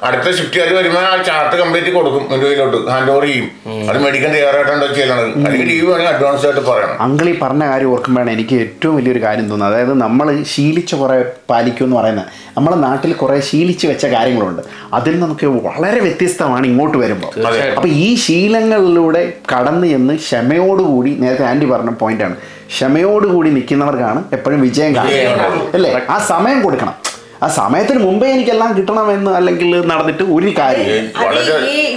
അടുത്ത 0.07 0.29
ഷിഫ്റ്റുകാർ 0.37 0.69
വരുമ്പോൾ 0.73 0.99
ആ 0.99 1.23
ചാർട്ട് 1.27 1.55
കംപ്ലീറ്റ് 1.55 1.91
കൊടുക്കും. 1.95 2.23
ഇന്ത്യയിലോട്ട് 2.33 2.77
ഹാൻഡ് 2.91 3.11
ഓവർ 3.11 3.25
ചെയ്യും. 3.25 3.47
അത് 3.89 3.97
മെഡിക്കൽ 4.05 4.31
തയ്യാറായിട്ടാണ് 4.33 4.95
ചെയ്യണത്? 4.95 5.25
അല്ലെങ്കിൽ 5.45 5.67
ലീവ് 5.67 5.87
വേണമെങ്കിൽ 5.91 6.15
അഡ്വാൻസ് 6.15 6.45
ആയിട്ട് 6.45 6.61
പറയണം. 6.69 6.95
അങ്കിൾ 7.01 7.29
ഈ 7.29 7.39
പറഞ്ഞ 7.39 7.65
കാര്യം 7.65 7.91
ഓർക്കുമ്പോഴാണ് 7.91 8.31
എനിക്ക് 8.31 8.55
ഏറ്റവും 8.55 8.95
വലിയൊരു 8.95 9.21
കാര്യം 9.23 9.49
തോന്നുന്നത്. 9.49 9.75
അതായത് 9.75 9.93
നമ്മൾ 10.01 10.43
ശീലിച്ച് 10.43 10.95
കുറേ 10.95 11.17
പാലിക്കും 11.49 11.85
എന്ന് 11.85 11.97
പറയുന്നത്. 11.97 12.25
നമ്മുടെ 12.57 12.77
നാട്ടിൽ 12.77 13.13
കുറേ 13.13 13.39
ശീലിച്ച് 13.41 13.87
വെച്ച 13.87 14.05
കാര്യങ്ങളുണ്ട്. 14.05 14.61
അതിൽ 14.93 15.19
നമുക്ക് 15.19 15.45
വളരെ 15.45 15.99
വ്യത്യസ്തമാണ് 15.99 16.65
ഇങ്ങോട്ട് 16.67 16.97
വരുമ്പോൾ. 16.97 17.39
അപ്പൊ 17.41 17.59
അപ്പോൾ 17.75 17.87
ഈ 17.87 18.15
ശീലങ്ങളിലൂടെ 18.15 19.33
കടന്നു 19.53 19.87
ചെന്ന് 19.87 20.15
ക്ഷമയോടുകൂടി 20.15 21.13
നേരത്തെ 21.19 21.45
ആന്റി 21.45 21.65
പറഞ്ഞ 21.65 21.89
പോയിന്റാണ് 21.89 22.35
ക്ഷമയോടുകൂടി 22.71 23.49
നിൽക്കുന്നവർക്കാണ് 23.49 24.19
എപ്പോഴും 24.33 24.61
വിജയം 24.61 24.95
കാണുന്നത്. 24.95 25.75
അല്ലേ? 25.75 25.91
ആ 26.09 26.17
സമയം 26.31 26.61
കൊടുക്കണം. 26.61 26.95
ആ 27.43 27.47
സമയത്തിന് 27.47 27.99
മുമ്പേ 27.99 28.27
എനിക്കെല്ലാം 28.27 28.77
കിട്ടണമെന്ന് 28.77 29.31
അല്ലെങ്കിൽ 29.31 29.87
നടന്നിട്ട് 29.87 30.23
ഒരു 30.35 30.49
കാര്യം. 30.59 30.89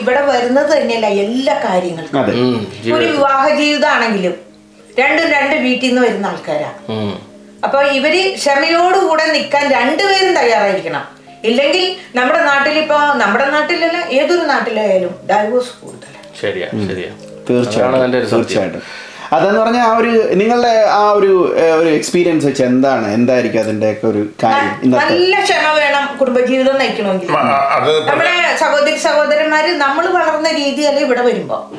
ഇവിടെ 0.00 0.20
വരുന്നത് 0.22 0.70
തന്നെയല്ല 0.76 1.06
എല്ലാ 1.25 1.54
കാര്യങ്ങൾക്കും. 1.64 2.20
അതെ. 2.20 2.32
ഒരു. 2.94 3.04
വിവാഹ 3.04 3.54
ജീവിതമാണെങ്കിലും 3.54 4.34
രണ്ടും 4.98 5.30
രണ്ട് 5.30 5.56
വീട്ടിൽ 5.56 5.88
നിന്ന് 5.88 6.02
വരുന്ന 6.02 6.26
ആൾക്കാരാ. 6.26 6.70
അപ്പൊ 7.64 7.82
ഇവർ 7.98 8.14
ക്ഷമയോടുകൂടെ 8.34 9.26
നിൽക്കാൻ 9.26 9.64
രണ്ടുപേരും 9.72 10.34
തയ്യാറായിരിക്കണം. 10.34 11.04
ഇല്ലെങ്കിൽ 11.44 11.84
നമ്മുടെ 12.16 12.40
നാട്ടിൽ 12.44 12.78
ഇപ്പൊ 12.78 12.98
നമ്മുടെ 13.14 13.46
നാട്ടിലല്ല 13.46 13.98
ഏതൊരു 14.18 14.44
നാട്ടിലായാലും 14.46 15.14
ഡൈവോഴ്സ് 15.30 15.72
കൂടുതലാണ് 15.80 16.28
ശരിയാ 16.42 16.68
ശരിയാ. 16.88 17.10
തീർച്ചയായിട്ടും. 18.30 18.82
അതെന്ന് 19.32 19.60
പറഞ്ഞാൽ 19.60 19.84
ആ 19.86 19.96
ഒരു 19.96 20.34
നിങ്ങളുടെ 20.34 20.72
ആ 20.88 21.10
ഒരു 21.10 21.54
ഒരു 21.80 21.88
എക്സ്പീരിയൻസ് 21.88 22.46
വെച്ച് 22.46 22.62
എന്താണ് 22.62 23.14
എന്തായിരിക്കും 23.14 23.60
അതിന്റെ 23.60 23.92
ഒക്കെ 23.92 24.06
ഒരു 24.06 24.28
കാര്യം 24.44 24.92
നല്ല 24.92 25.40
ക്ഷമ 25.40 25.72
വേണം 25.72 26.16
കുടുംബജീവിതം 26.18 26.78
നയിക്കണമെങ്കിൽ. 26.78 27.30
നമ്മളെ 27.30 28.10
നമ്മുടെ 28.10 28.56
സഹോദരി 28.58 28.96
സഹോദരന്മാര് 28.96 29.66
നമ്മൾ 29.66 30.06
വളർന്ന 30.06 30.50
രീതിയല്ല 30.50 31.00
ഇവിടെ 31.00 31.20
വരുമ്പോ. 31.20 31.72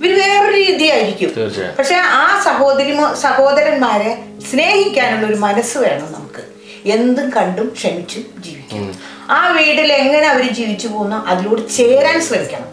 ഇവർ 0.00 0.18
വേറൊരു 0.18 0.56
രീതിയായിരിക്കും. 0.56 1.30
ആയിരിക്കും 1.38 1.76
പക്ഷെ 1.78 1.94
ആ 1.94 2.40
സഹോദരി 2.44 2.98
സഹോദരന്മാരെ 3.26 4.18
സ്നേഹിക്കാനുള്ള 4.50 5.26
ഒരു 5.26 5.34
മനസ്സ് 5.34 5.78
വേണം 5.78 6.12
നമുക്ക്. 6.12 6.42
എന്തും 6.84 7.30
കണ്ടും 7.30 7.72
ക്ഷമിച്ചും 7.76 8.24
ജീവിക്കണം 8.44 8.92
ആ 9.30 9.48
വീട്ടിൽ 9.56 9.92
എങ്ങനെ 9.92 10.28
അവർ 10.28 10.52
ജീവിച്ചു 10.52 10.88
പോകുന്നു 10.88 11.16
അതിലൂടെ 11.30 11.62
ചേരാൻ 11.62 12.20
ശ്രമിക്കണം. 12.20 12.68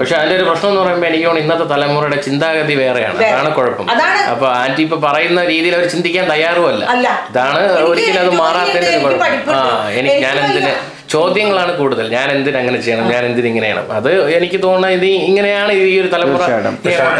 പക്ഷെ 0.00 0.14
അതിന്റെ 0.18 0.36
ഒരു 0.38 0.44
പ്രശ്നം 0.48 0.68
എന്ന് 0.70 0.80
പറയുമ്പോൾ 0.82 1.06
എനിക്ക് 1.10 1.26
തോന്നുന്നു 1.26 1.44
ഇന്നത്തെ 1.46 1.66
തലമുറയുടെ 1.74 2.16
ചിന്താഗതി 2.26 2.74
വേറെയാണ്. 2.74 3.16
വേറെ. 3.18 3.30
അതാണ് 3.34 3.50
കുഴപ്പം. 3.58 3.86
അതാണ് 3.94 4.20
അപ്പൊ 4.32 4.46
ആന്റി 4.62 4.82
ഇപ്പൊ 4.86 4.98
പറയുന്ന 5.06 5.40
രീതിയിൽ 5.52 5.74
അവർ 5.78 5.86
ചിന്തിക്കാൻ 5.94 6.24
തയ്യാറുമല്ല. 6.32 6.82
ഇതാണ് 7.30 7.60
ഒരിക്കലും 7.90 8.20
അത് 8.24 8.32
മാറാത്തതിന്റെ 8.42 8.90
ഒരു 9.08 9.18
കുഴപ്പം. 9.22 9.54
ആ 9.56 9.88
എനിക്ക് 10.00 10.20
ഞാൻ 10.26 10.38
എന്തിന് 10.44 10.72
ചോദ്യങ്ങളാണ് 11.14 11.72
കൂടുതൽ. 11.78 12.06
ഞാൻ 12.16 12.28
എന്തിന് 12.36 12.56
അങ്ങനെ 12.62 12.78
ചെയ്യണം? 12.84 13.06
ഞാൻ 13.14 13.22
എന്തിനെ 13.28 13.48
ഇങ്ങനെയാണ്? 13.52 13.80
ചെയ്യണം 13.80 13.96
അത് 13.98 14.32
എനിക്ക് 14.36 14.58
തോന്നുന്നത് 14.62 14.92
ഇത് 14.98 15.06
ഇങ്ങനെയാണ് 15.28 15.72
ഈ 15.72 15.94
ഒരു 16.02 16.08
തലമുറ. 16.14 16.42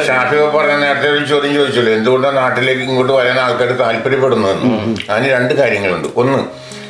ഷാഫി 0.09 0.37
പറഞ്ഞ 0.57 0.75
നേരത്തെ 0.85 1.09
ഒരു 1.17 1.25
ചോദ്യം 1.33 1.55
ചോദിച്ചല്ലോ? 1.55 1.93
എന്തുകൊണ്ടാണ് 1.99 2.37
നാട്ടിലേക്ക് 2.37 2.83
ഇങ്ങോട്ട് 2.89 3.13
വരാൻ 3.13 3.39
ആൾക്കാർ 3.47 3.73
താല്പര്യപ്പെടുന്നതെന്ന്? 3.85 4.71
അതിന് 5.13 5.29
രണ്ട് 5.37 5.55
കാര്യങ്ങളുണ്ട്. 5.63 6.09
ഒന്ന് 6.23 6.41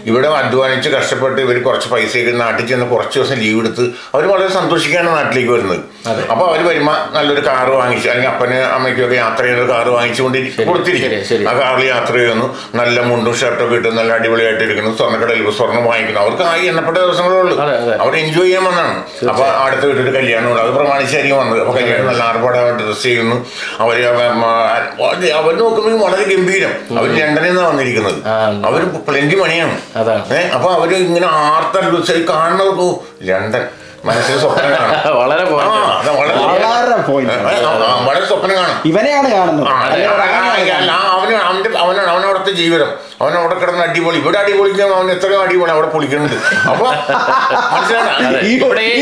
ഇവിടെ 0.05 0.29
അധ്വാനിച്ച് 0.29 0.89
കഷ്ടപ്പെട്ട് 0.89 1.41
ഇവർ 1.41 1.63
കുറച്ച് 1.63 1.89
പൈസയൊക്കെ 1.89 2.33
നാട്ടിൽ 2.43 2.67
ചെന്ന് 2.67 2.87
കുറച്ച് 2.87 3.19
ദിവസം 3.19 3.39
ലീവ് 3.45 3.61
എടുത്ത് 3.61 3.85
അവർ 4.15 4.25
വളരെ 4.33 4.49
സന്തോഷിക്കാണ് 4.49 5.09
നാട്ടിലേക്ക് 5.17 5.51
വരുന്നത്. 5.51 5.81
അപ്പൊ 6.33 6.45
അവർ 6.51 6.61
വരുമ്പോ 6.67 6.95
നല്ലൊരു 7.15 7.47
കാറ് 7.47 7.69
വാങ്ങിച്ചു 7.69 8.09
അല്ലെങ്കിൽ 8.09 8.31
അപ്പന് 8.35 8.59
അമ്മയ്ക്കൊക്കെ 8.77 9.17
യാത്ര 9.17 9.43
ചെയ്യുന്ന 9.43 9.65
ഒരു 9.65 9.73
കാറ് 9.73 9.89
വാങ്ങിച്ചുകൊണ്ട് 9.89 10.39
കൊടുത്തിരിക്കും. 10.71 11.49
ആ 11.51 11.53
കാറിൽ 11.61 11.85
യാത്ര 11.85 12.13
ചെയ്യുന്നു. 12.13 12.47
നല്ല 12.81 13.01
മുണ്ടും 13.01 13.35
ഷർട്ടൊക്കെ 13.41 13.77
ഇട്ട് 13.81 13.89
നല്ല 13.99 14.13
അടിപൊളിയായിട്ട് 14.13 14.65
ഇരിക്കുന്നു. 14.65 14.93
സ്വർണക്കടയിൽ 15.01 15.51
സ്വർണം 15.59 15.85
വാങ്ങിക്കുന്നു. 15.91 16.21
അവർക്ക് 16.21 16.43
ആ 16.43 16.55
എണ്ണപ്പെട്ട 16.71 16.97
ദിവസങ്ങളേ 16.99 17.39
ഉള്ളൂ 17.43 17.57
അതെ, 17.65 17.75
അതെ. 17.83 17.95
അവർ 18.05 18.17
എൻജോയ് 18.23 18.47
ചെയ്യാൻ 18.47 18.65
വന്നാണ് 18.69 18.95
അപ്പൊ 19.33 19.45
അടുത്ത 19.65 19.85
വീട്ടിൽ 19.91 20.11
കല്യാണമുണ്ട് 20.19 20.63
അത് 20.63 20.71
പ്രമാണിച്ചായിരിക്കും 20.79 21.39
വന്നത്. 21.43 21.61
അപ്പൊ 21.65 21.75
കല്യാണം 21.79 22.07
നല്ല 22.11 22.23
ആർഭാടമായിട്ട് 22.31 22.83
ഡ്രസ് 22.83 23.03
ചെയ്യുന്നു. 23.03 23.37
അവർ 23.85 23.97
അവർ 25.41 25.55
നോക്കുമ്പോൾ 25.63 25.99
വളരെ 26.07 26.25
ഗംഭീരം. 26.33 26.73
അവർ 26.99 27.09
ലണ്ടനിൽ 27.21 27.49
നിന്നാണ് 27.51 27.69
വന്നിരിക്കുന്നത്. 27.73 28.19
അവർ 28.69 28.81
പ്ലെന്റി 29.09 29.37
മണിയാണ് 29.43 29.77
അതാണ്. 29.97 30.35
ഏഹ് 30.35 30.53
അപ്പൊ 30.53 30.73
അവർ 30.73 30.95
ഇങ്ങനെ 30.95 31.27
ആർത്തൽ 31.27 32.29
കാണുന്നവർക്ക് 32.29 32.81
ഓ, 32.81 32.95
ലണ്ടൻ. 33.23 33.69
മനസ്സിൽ 34.05 34.41
സ്വപ്നം 34.41 34.71
കാണും. 34.71 35.17
വളരെ. 35.21 35.45
വളരെ 38.05 38.27
സ്വപ്നം 38.27 38.57
കാണും. 38.57 38.77
ഇവനെയാണ് 38.85 39.33
കാണുന്നത്. 39.33 39.69
അവന് 40.93 41.35
അവന്റെ 41.35 41.71
അവനാണ് 41.79 42.07
അവനവിടുത്തെ 42.07 42.51
ജീവിതം. 42.51 42.87
അവൻ 43.21 43.33
അവിടെ 43.35 43.59
കിടന്ന് 43.59 43.81
അടിപൊളി. 43.81 44.17
ഇവിടെ 44.17 44.39
അടിപൊളിക്കാൻ 44.39 44.93
അവൻ 44.95 45.11
എത്രയോ 45.11 45.43
അടിപൊളി 45.43 45.71
അവിടെ 45.71 45.87
പൊളിക്കുന്നുണ്ട്. 45.87 46.69
അപ്പൊ 46.69 46.93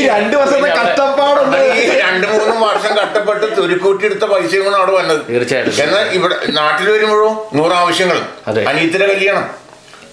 രണ്ട് 0.07 0.37
വർഷത്തെ 0.37 0.59
കഷ്ടപ്പാടുണ്ട്. 0.59 1.57
ഈ 1.57 1.99
രണ്ട് 1.99 2.26
മൂന്ന് 2.26 2.66
വർഷം 2.66 2.97
കഷ്ടപ്പെട്ട് 2.97 3.62
തുരുക്കൂട്ടി 3.62 4.04
എടുത്ത 4.04 4.25
പൈസയും 4.25 4.64
കൊണ്ട് 4.64 4.78
അവിടെ 4.78 4.92
വന്നത്. 4.92 5.21
തീർച്ചയായിട്ടും. 5.28 5.83
എന്നാൽ 5.83 6.09
ഇവിടെ 6.09 6.35
നാട്ടിൽ 6.49 6.90
വരുമ്പോഴോ 6.90 7.49
നൂറാവശ്യങ്ങൾ. 7.54 8.21
അതെ. 8.49 8.64
അനിയത്തിന്റെ 8.64 9.07
കല്യാണം. 9.07 9.68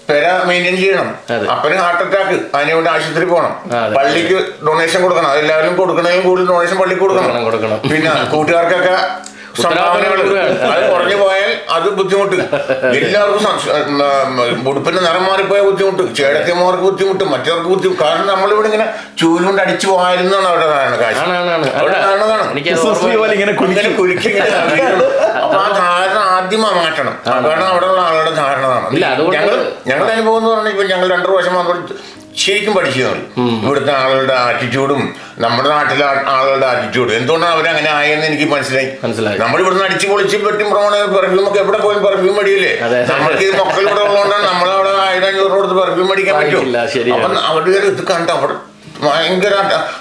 പെര 0.09 0.25
മെയിന്റെയിൻ 0.47 0.75
ചെയ്യണം. 0.81 1.07
അപ്പന് 1.53 1.75
ഹാർട്ട് 1.83 2.03
അറ്റാക്ക് 2.05 2.35
അതിനെ 2.55 2.73
കൊണ്ട് 2.77 2.89
ആശുപത്രി 2.95 3.27
പോകണം. 3.33 3.53
പള്ളിക്ക് 3.97 4.37
ഡൊണേഷൻ 4.67 4.99
കൊടുക്കണം. 5.05 5.29
അതെല്ലാവരും 5.33 5.75
കൊടുക്കണമെങ്കിൽ 5.81 6.25
കൂടുതൽ 6.29 6.47
ഡൊണേഷൻ 6.53 6.77
പള്ളിക്ക് 6.81 7.03
കൊടുക്കണം. 7.05 7.79
പിന്നെ 7.93 8.11
കൂട്ടുകാർക്കൊക്കെ 8.35 8.97
സംഭാവനകൾ. 9.63 10.17
അത് 10.71 10.81
കുറഞ്ഞു 10.93 11.17
പോയാൽ 11.21 11.51
അത് 11.75 11.85
ബുദ്ധിമുട്ട്. 11.97 12.37
എല്ലാവർക്കും 12.97 13.43
മുടുപ്പിന്റെ 13.43 14.69
ഉടുപ്പിന്റെ 14.71 15.01
നിറം 15.05 15.23
മാറിപ്പോയ 15.27 15.59
ബുദ്ധിമുട്ട്. 15.67 16.03
ചേടത്തിയമ്മമാർക്ക് 16.19 16.83
ബുദ്ധിമുട്ട്. 16.87 17.23
മറ്റവർക്ക് 17.33 17.69
ബുദ്ധിമുട്ട്. 17.73 17.99
കാരണം 18.03 18.27
നമ്മളിവിടെ 18.31 18.67
ഇങ്ങനെ 18.71 18.87
ചൂലുകൊണ്ട് 19.21 19.61
അടിച്ചു 19.63 19.87
പോയിരുന്നാണ് 19.91 20.47
അവിടെ 20.51 20.67
കാണുന്നത് 20.73 21.01
കാശ്. 21.03 21.21
അവിടെ 21.79 21.99
കാണുന്നതാണ്. 22.05 22.43
കുലുക്കി. 23.99 24.31
അപ്പൊ 25.45 25.57
ആ 25.63 25.67
ധാരണ 25.79 26.14
ആദ്യം 26.35 26.61
മാറ്റണം 26.77 27.15
കാരണം 27.27 27.67
അവിടെയുള്ള 27.67 28.01
ആളുടെ 28.01 28.31
ധാരണതാണ് 28.35 28.87
ഞങ്ങൾ 29.35 29.55
ഞങ്ങളുടെ 29.87 30.13
അനുഭവം 30.13 30.37
എന്ന് 30.37 30.51
പറഞ്ഞാൽ 30.51 30.71
ഇപ്പൊ 30.71 30.85
ഞങ്ങൾ 30.85 31.07
രണ്ടു 31.09 31.27
പ്രാവശ്യം 31.27 31.55
മാത്രം 31.55 31.79
ശരിക്കും 32.37 32.73
പഠിച്ചു 32.75 33.01
ഇവിടുത്തെ 33.59 33.91
ആളുകളുടെ 33.95 34.33
ആറ്റിറ്റ്യൂഡും 34.45 35.01
നമ്മുടെ 35.39 35.69
നാട്ടിലെ 35.69 36.05
ആളുകളുടെ 36.33 36.67
ആറ്റിറ്റ്യൂഡും 36.67 37.13
എന്തുകൊണ്ടാണ് 37.15 37.53
അവരങ്ങനെ 37.53 37.89
ആയെന്ന് 37.91 38.25
എനിക്ക് 38.25 38.47
മനസ്സിലായി. 38.51 38.89
മനസ്സിലായി. 39.03 39.37
നമ്മൾ 39.39 39.59
ഇവിടുന്ന് 39.61 39.85
അടിച്ചു 39.85 40.07
പൊളിച്ച് 40.07 40.37
പറ്റും 40.39 40.69
പെർഫ്യൂം 41.15 41.47
ഒക്കെ 41.47 41.59
എവിടെ 41.59 41.77
പോയി 41.77 41.97
പെർഫ്യൂം 41.97 42.37
അടിയില്ലേ? 42.39 42.73
അതെ. 42.85 42.99
നമ്മൾക്ക് 43.11 43.47
മക്കൾ 43.61 43.81
ഇവിടെ 43.81 44.01
ഉള്ളതുകൊണ്ടാണ് 44.01 44.45
നമ്മളവിടെ 44.47 44.91
ആയിരം 45.07 45.27
അഞ്ഞൂറ് 45.27 45.51
കൊടുത്ത് 45.51 45.75
പെർഫ്യൂം 45.81 46.11
അടിക്കാൻ 46.11 46.35
പറ്റും. 46.35 46.65
അപ്പൊ 47.17 47.29
അവരുടെ 47.49 47.87
ഇത് 47.91 48.03
കണ്ട 48.11 48.29
അവിടെ 48.37 48.55
ഭയങ്കര 49.03 49.53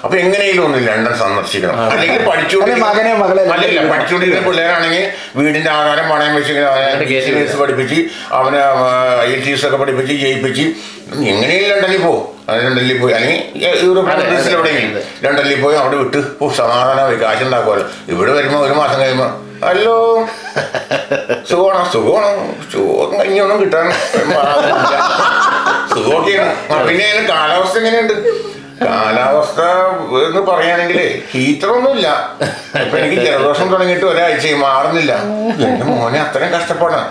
അപ്പൊ 0.03 0.17
എങ്ങനെയും 0.17 0.65
ഒന്ന് 0.65 0.87
ലണ്ടൻ 0.87 1.15
സന്ദർശിക്കണം. 1.15 1.85
അല്ലെങ്കിൽ 1.85 2.27
പഠിച്ചുകൊണ്ടിരിക്കുന്ന 2.27 2.85
മകനെ 2.85 3.13
മകളെ 3.13 3.55
അല്ലല്ല 3.55 3.91
പഠിച്ചുകൊണ്ടിരിക്കുന്ന 3.91 4.47
പിള്ളേരാണെങ്കിൽ 4.47 5.11
വീടിന്റെ 5.35 5.69
ആധാരം 5.69 6.09
പണയം 6.09 6.35
വെച്ച് 6.35 6.53
അങ്ങോട്ട് 6.53 7.09
കേറ്റി 7.09 7.57
പഠിപ്പിച്ച് 7.57 8.09
അവനെ 8.31 8.59
ഐ 9.25 9.45
ടി 9.45 9.51
എസ് 9.51 9.65
ഒക്കെ 9.65 9.77
പഠിപ്പിച്ച് 9.77 10.23
ജയിപ്പിച്ച് 10.23 10.73
എങ്ങനെയും 11.29 11.69
ലണ്ടനിൽ 11.69 12.01
പോകും 12.01 12.27
ലണ്ടനിൽ 12.59 12.99
പോയി 12.99 13.13
അല്ലെങ്കിൽ 13.13 13.83
യൂറോപ്യൻ 13.83 14.13
കൺട്രീസിൽ 14.13 14.53
എവിടെയെങ്കിലും. 14.53 15.03
ലണ്ടനിൽ 15.23 15.61
പോയി 15.61 15.75
അവിടെ 15.75 15.95
വിട്ട് 15.95 16.17
ഓ 16.41 16.53
സമാധാനമായി 16.53 17.15
കാശ് 17.15 17.43
ഉണ്ടാക്കുമല്ലോ 17.43 17.85
ഇവിടെ 18.07 18.31
വരുമ്പോൾ 18.31 18.67
ഒരു 18.67 18.73
മാസം 18.73 19.01
കഴിയുമ്പോൾ 19.01 19.45
ഹലോ 19.65 20.27
സുഖമാണോ? 21.49 21.89
സുഖമാണോ? 21.93 22.31
സുഖം 22.73 23.19
കഞ്ഞിയൊന്നും 23.19 23.61
കിട്ടാൻ. 23.61 23.91
സുഖമൊക്കെയാണ്. 25.91 26.53
പിന്നെ 26.87 27.25
കാലാവസ്ഥ 27.29 27.77
എങ്ങനെയുണ്ട്? 27.77 28.13
കാലാവസ്ഥ 28.83 29.59
എന്ന് 30.27 30.41
പറയുകയാണെങ്കിലേ 30.41 31.05
ഹീറ്ററൊന്നുമില്ല. 31.33 32.07
ഇപ്പൊ 32.81 32.97
എനിക്ക് 32.97 33.21
ജലദോഷം 33.21 33.67
തുടങ്ങിയിട്ട് 33.71 34.05
ഒരാഴ്ചയും 34.05 34.59
മാറുന്നില്ല 34.59 35.13
എന്റെ 35.67 35.85
മോനെ 35.85 36.19
അത്രയും 36.19 36.53
കഷ്ടപ്പാടാണ് 36.53 37.07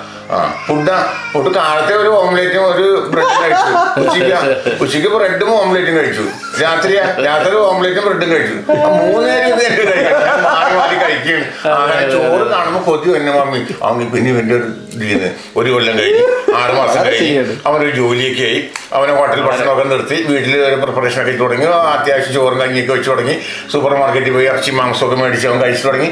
ഫുഡാ 0.67 0.97
ഫുഡ് 1.33 1.51
കാലത്തെ 1.57 1.95
ഒരു 2.03 2.11
ഓംലേറ്റും 2.21 2.63
ഒരു 2.73 2.87
ബ്രെഡും 3.13 3.39
കഴിച്ചു. 3.43 3.73
ഉച്ചയ്ക്ക് 4.03 4.37
ഉച്ചയ്ക്ക് 4.85 5.11
ബ്രെഡും 5.15 5.51
ഓംലേറ്റും 5.61 5.95
കഴിച്ചു. 5.99 6.25
രാത്രി 6.63 6.95
രാത്രി 7.27 7.55
ഓംലേറ്റും 7.71 8.05
ബ്രെഡും 8.09 8.31
കഴിച്ചു. 8.35 8.57
മൂന്ന് 9.01 9.27
നേരം 9.29 9.49
ഇത് 9.53 9.63
തന്നെ 9.65 9.85
കഴിക്കണം 9.91 10.23
ഞാൻ 10.29 10.39
മാറി 10.47 10.75
മാറി 10.81 10.97
കഴിക്കുകയാണ് 11.03 11.47
അങ്ങനെ 11.81 12.07
ചോറ് 12.15 12.47
കാണുമ്പോൾ 12.55 12.83
കൊതി 12.89 13.09
തന്നെ 13.17 13.33
മമ്മി 13.39 13.61
അവന് 13.89 14.07
പിന്നെ 14.15 14.31
ഇവന്റെ 14.35 14.55
ഒരു 14.61 14.69
ഇതിന് 15.05 15.29
ഒരു 15.61 15.69
കൊല്ലം 15.75 15.95
കഴിഞ്ഞു 16.01 16.25
ആറ് 16.63 16.73
മാസം 16.81 16.99
കഴിഞ്ഞ് 17.07 17.45
അവനൊരു 17.69 17.93
ജോലിയൊക്കെ 18.01 18.45
ആയി. 18.49 18.61
അവനെ 18.97 19.13
ഹോട്ടൽ 19.19 19.41
ഭക്ഷണമൊക്കെ 19.49 19.87
നിർത്തി. 19.93 20.19
വീട്ടിൽ 20.33 20.55
ഒരു 20.69 20.77
പ്രിപ്പറേഷൻ 20.83 21.21
ഒക്കെ 21.23 21.33
തുടങ്ങി. 21.45 21.67
അത്യാവശ്യം 21.95 22.35
ചോറും 22.39 22.59
കഞ്ഞിയൊക്കെ 22.65 22.93
വെച്ച് 22.97 23.11
തുടങ്ങി. 23.13 23.35
സൂപ്പർ 23.73 23.95
മാർക്കറ്റിൽ 24.03 24.33
പോയി 24.37 24.47
ഇറച്ചി 24.53 24.73
മാംസമൊക്കെ 24.81 25.17
മേടിച്ച് 25.23 25.49
അവൻ 25.51 25.59
കഴിച്ചു 25.65 25.87
തുടങ്ങി. 25.89 26.11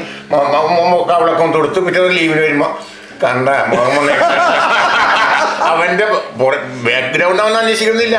അവളൊക്കെ 1.17 1.43
ഒന്ന് 1.47 1.57
കൊടുത്ത് 1.59 1.79
പിന്നെ 1.85 2.01
ലീവിന് 2.17 2.41
വരുമ്പോൾ 2.47 2.71
കണ്ട 3.23 3.49
മുഖം. 3.69 4.07
അവന്റെ 5.69 6.05
ബാക്ക്ഗ്രൗണ്ട് 6.85 7.41
അവൻ 7.43 7.53
അന്വേഷിക്കുന്നില്ല 7.57 8.17